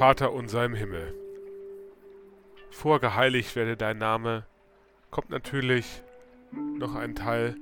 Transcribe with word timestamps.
Vater 0.00 0.32
unser 0.32 0.64
im 0.64 0.72
Himmel. 0.72 1.14
Vorgeheiligt 2.70 3.54
werde 3.54 3.76
dein 3.76 3.98
Name, 3.98 4.46
kommt 5.10 5.28
natürlich 5.28 6.02
noch 6.52 6.94
ein 6.94 7.14
Teil, 7.14 7.54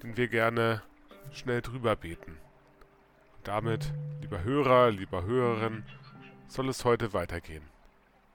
den 0.00 0.16
wir 0.16 0.28
gerne 0.28 0.82
schnell 1.32 1.60
drüber 1.60 1.96
beten. 1.96 2.38
Und 3.36 3.48
damit, 3.48 3.92
lieber 4.20 4.44
Hörer, 4.44 4.92
lieber 4.92 5.24
Hörerin, 5.24 5.84
soll 6.46 6.68
es 6.68 6.84
heute 6.84 7.12
weitergehen. 7.12 7.64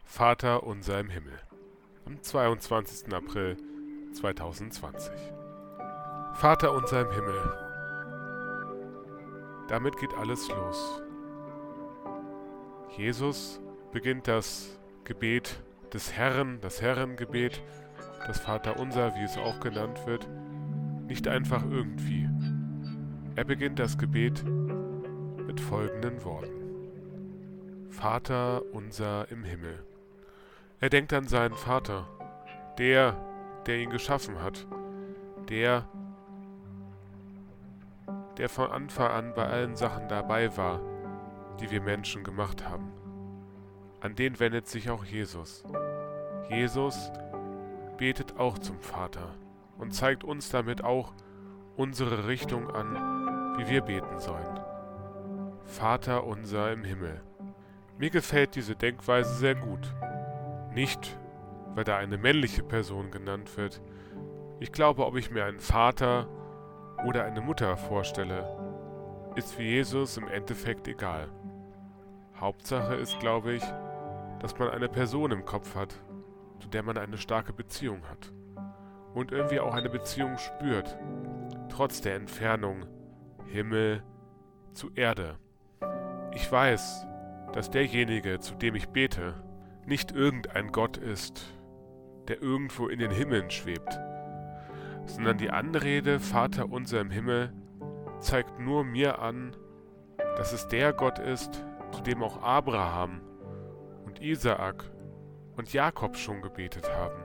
Vater 0.03 0.63
unser 0.63 0.99
im 0.99 1.09
Himmel. 1.09 1.39
Am 2.05 2.21
22. 2.21 3.13
April 3.13 3.55
2020. 4.11 5.09
Vater 6.33 6.73
unser 6.73 7.03
im 7.03 7.11
Himmel. 7.13 7.57
Damit 9.69 9.95
geht 9.99 10.13
alles 10.15 10.49
los. 10.49 11.01
Jesus 12.97 13.59
beginnt 13.91 14.27
das 14.27 14.77
Gebet 15.03 15.61
des 15.93 16.13
Herrn, 16.13 16.59
das 16.61 16.81
Herrengebet, 16.81 17.61
das 18.27 18.39
Vaterunser, 18.39 19.15
wie 19.15 19.23
es 19.23 19.37
auch 19.37 19.59
genannt 19.59 20.05
wird, 20.05 20.27
nicht 21.07 21.27
einfach 21.27 21.63
irgendwie. 21.63 22.29
Er 23.35 23.43
beginnt 23.45 23.79
das 23.79 23.97
Gebet 23.97 24.43
mit 24.43 25.59
folgenden 25.59 26.23
Worten. 26.23 27.89
Vater 27.89 28.61
unser 28.73 29.31
im 29.31 29.43
Himmel. 29.43 29.83
Er 30.79 30.89
denkt 30.89 31.11
an 31.13 31.27
seinen 31.27 31.55
Vater, 31.55 32.07
der, 32.77 33.17
der 33.65 33.77
ihn 33.79 33.89
geschaffen 33.89 34.41
hat, 34.41 34.67
der, 35.49 35.87
der 38.37 38.49
von 38.49 38.71
Anfang 38.71 39.11
an 39.11 39.33
bei 39.33 39.45
allen 39.45 39.75
Sachen 39.75 40.07
dabei 40.07 40.55
war, 40.55 40.79
die 41.59 41.71
wir 41.71 41.81
Menschen 41.81 42.23
gemacht 42.23 42.67
haben. 42.67 42.91
An 44.01 44.15
den 44.15 44.39
wendet 44.39 44.67
sich 44.67 44.89
auch 44.89 45.03
Jesus. 45.03 45.63
Jesus 46.49 47.11
betet 47.97 48.37
auch 48.37 48.57
zum 48.57 48.79
Vater 48.79 49.35
und 49.77 49.93
zeigt 49.93 50.23
uns 50.23 50.49
damit 50.49 50.83
auch 50.83 51.13
unsere 51.75 52.27
Richtung 52.27 52.69
an, 52.71 53.57
wie 53.57 53.69
wir 53.69 53.81
beten 53.81 54.19
sollen. 54.19 54.59
Vater 55.65 56.25
unser 56.25 56.71
im 56.71 56.83
Himmel. 56.83 57.21
Mir 57.97 58.09
gefällt 58.09 58.55
diese 58.55 58.75
Denkweise 58.75 59.33
sehr 59.35 59.55
gut. 59.55 59.93
Nicht, 60.73 61.17
weil 61.75 61.83
da 61.83 61.97
eine 61.97 62.17
männliche 62.17 62.63
Person 62.63 63.11
genannt 63.11 63.57
wird. 63.57 63.81
Ich 64.59 64.71
glaube, 64.71 65.05
ob 65.05 65.15
ich 65.15 65.31
mir 65.31 65.45
einen 65.45 65.59
Vater 65.59 66.27
oder 67.05 67.25
eine 67.25 67.41
Mutter 67.41 67.77
vorstelle, 67.77 68.47
ist 69.35 69.53
für 69.53 69.63
Jesus 69.63 70.17
im 70.17 70.27
Endeffekt 70.27 70.87
egal. 70.87 71.29
Hauptsache 72.39 72.95
ist, 72.95 73.19
glaube 73.19 73.53
ich, 73.53 73.63
dass 74.39 74.57
man 74.57 74.69
eine 74.69 74.87
Person 74.87 75.31
im 75.31 75.45
Kopf 75.45 75.75
hat, 75.75 75.95
zu 76.59 76.69
der 76.69 76.83
man 76.83 76.97
eine 76.97 77.17
starke 77.17 77.53
Beziehung 77.53 78.07
hat. 78.09 78.31
Und 79.13 79.31
irgendwie 79.31 79.59
auch 79.59 79.73
eine 79.73 79.89
Beziehung 79.89 80.37
spürt, 80.37 80.97
trotz 81.69 82.01
der 82.01 82.15
Entfernung 82.15 82.85
Himmel 83.45 84.03
zu 84.73 84.91
Erde. 84.95 85.37
Ich 86.33 86.49
weiß, 86.49 87.05
dass 87.53 87.71
derjenige, 87.71 88.39
zu 88.39 88.55
dem 88.55 88.75
ich 88.75 88.89
bete, 88.89 89.33
nicht 89.85 90.11
irgendein 90.11 90.71
Gott 90.71 90.97
ist, 90.97 91.59
der 92.27 92.41
irgendwo 92.41 92.87
in 92.87 92.99
den 92.99 93.11
Himmeln 93.11 93.49
schwebt, 93.49 93.99
sondern 95.05 95.37
die 95.37 95.49
Anrede 95.49 96.19
Vater 96.19 96.69
unser 96.71 97.01
im 97.01 97.09
Himmel 97.09 97.51
zeigt 98.19 98.59
nur 98.59 98.83
mir 98.83 99.19
an, 99.19 99.55
dass 100.37 100.53
es 100.53 100.67
der 100.67 100.93
Gott 100.93 101.17
ist, 101.17 101.65
zu 101.91 102.01
dem 102.01 102.23
auch 102.23 102.41
Abraham 102.41 103.21
und 104.05 104.21
Isaak 104.21 104.89
und 105.55 105.73
Jakob 105.73 106.17
schon 106.17 106.41
gebetet 106.41 106.89
haben, 106.89 107.23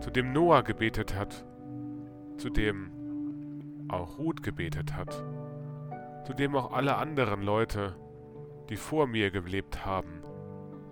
zu 0.00 0.10
dem 0.10 0.32
Noah 0.32 0.62
gebetet 0.62 1.14
hat, 1.14 1.44
zu 2.36 2.50
dem 2.50 3.86
auch 3.88 4.18
Ruth 4.18 4.42
gebetet 4.42 4.94
hat, 4.94 5.24
zu 6.24 6.34
dem 6.34 6.56
auch 6.56 6.72
alle 6.72 6.96
anderen 6.96 7.42
Leute, 7.42 7.96
die 8.68 8.76
vor 8.76 9.06
mir 9.06 9.30
gelebt 9.30 9.86
haben, 9.86 10.22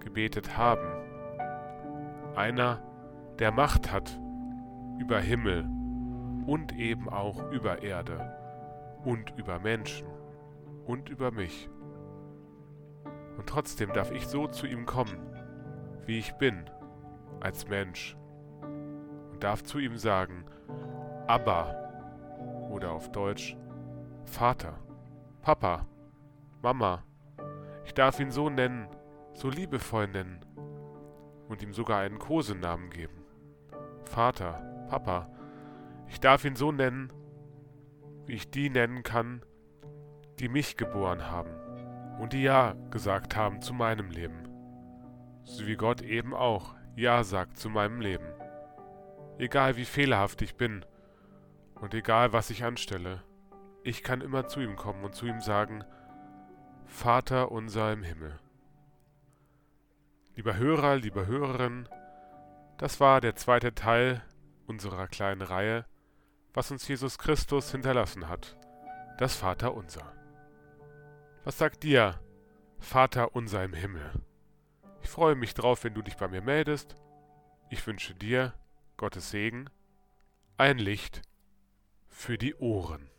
gebetet 0.00 0.56
haben. 0.56 0.86
Einer, 2.36 2.82
der 3.38 3.50
Macht 3.50 3.90
hat 3.90 4.18
über 5.00 5.18
Himmel 5.18 5.68
und 6.46 6.76
eben 6.76 7.08
auch 7.08 7.50
über 7.50 7.82
Erde 7.82 8.36
und 9.04 9.32
über 9.36 9.58
Menschen 9.58 10.06
und 10.86 11.08
über 11.08 11.30
mich. 11.30 11.68
Und 13.44 13.50
trotzdem 13.50 13.92
darf 13.92 14.10
ich 14.10 14.26
so 14.26 14.46
zu 14.46 14.66
ihm 14.66 14.86
kommen, 14.86 15.18
wie 16.06 16.18
ich 16.18 16.32
bin, 16.36 16.64
als 17.40 17.68
Mensch. 17.68 18.16
Und 18.62 19.44
darf 19.44 19.62
zu 19.62 19.78
ihm 19.78 19.98
sagen, 19.98 20.46
Abba 21.26 21.76
oder 22.70 22.92
auf 22.92 23.12
Deutsch 23.12 23.54
Vater, 24.24 24.78
Papa, 25.42 25.86
Mama. 26.62 27.04
Ich 27.84 27.92
darf 27.92 28.18
ihn 28.18 28.30
so 28.30 28.48
nennen, 28.48 28.88
so 29.34 29.50
liebevoll 29.50 30.08
nennen 30.08 30.40
und 31.50 31.62
ihm 31.62 31.74
sogar 31.74 32.00
einen 32.00 32.18
Kosenamen 32.18 32.88
geben. 32.88 33.26
Vater, 34.04 34.86
Papa. 34.88 35.28
Ich 36.08 36.18
darf 36.18 36.46
ihn 36.46 36.56
so 36.56 36.72
nennen, 36.72 37.12
wie 38.24 38.36
ich 38.36 38.50
die 38.50 38.70
nennen 38.70 39.02
kann, 39.02 39.44
die 40.38 40.48
mich 40.48 40.78
geboren 40.78 41.30
haben 41.30 41.63
und 42.18 42.32
die 42.32 42.42
Ja 42.42 42.74
gesagt 42.90 43.36
haben 43.36 43.60
zu 43.60 43.74
meinem 43.74 44.10
Leben. 44.10 44.48
So 45.44 45.66
wie 45.66 45.76
Gott 45.76 46.02
eben 46.02 46.34
auch 46.34 46.74
Ja 46.96 47.24
sagt 47.24 47.58
zu 47.58 47.68
meinem 47.68 48.00
Leben. 48.00 48.26
Egal 49.38 49.76
wie 49.76 49.84
fehlerhaft 49.84 50.42
ich 50.42 50.56
bin 50.56 50.84
und 51.74 51.94
egal 51.94 52.32
was 52.32 52.50
ich 52.50 52.64
anstelle, 52.64 53.22
ich 53.82 54.02
kann 54.02 54.20
immer 54.20 54.46
zu 54.46 54.60
ihm 54.60 54.76
kommen 54.76 55.04
und 55.04 55.14
zu 55.14 55.26
ihm 55.26 55.40
sagen, 55.40 55.84
Vater 56.86 57.50
unser 57.50 57.92
im 57.92 58.02
Himmel. 58.02 58.38
Lieber 60.36 60.56
Hörer, 60.56 60.96
liebe 60.96 61.26
Hörerin, 61.26 61.88
das 62.78 63.00
war 63.00 63.20
der 63.20 63.36
zweite 63.36 63.74
Teil 63.74 64.22
unserer 64.66 65.06
kleinen 65.08 65.42
Reihe, 65.42 65.84
was 66.52 66.70
uns 66.70 66.86
Jesus 66.88 67.18
Christus 67.18 67.70
hinterlassen 67.70 68.28
hat, 68.28 68.56
das 69.18 69.34
Vater 69.34 69.74
unser. 69.74 70.12
Was 71.44 71.58
sagt 71.58 71.82
dir, 71.82 72.18
Vater 72.78 73.36
unser 73.36 73.62
im 73.64 73.74
Himmel? 73.74 74.12
Ich 75.02 75.10
freue 75.10 75.34
mich 75.34 75.52
drauf, 75.52 75.84
wenn 75.84 75.92
du 75.92 76.00
dich 76.00 76.16
bei 76.16 76.26
mir 76.26 76.40
meldest. 76.40 76.96
Ich 77.68 77.86
wünsche 77.86 78.14
dir 78.14 78.54
Gottes 78.96 79.30
Segen, 79.30 79.68
ein 80.56 80.78
Licht 80.78 81.20
für 82.08 82.38
die 82.38 82.54
Ohren. 82.54 83.10